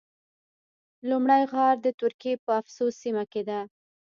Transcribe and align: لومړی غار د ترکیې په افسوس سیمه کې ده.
لومړی 1.09 1.43
غار 1.51 1.75
د 1.81 1.87
ترکیې 1.99 2.33
په 2.45 2.51
افسوس 2.59 2.93
سیمه 3.03 3.23
کې 3.31 3.41
ده. 3.49 3.59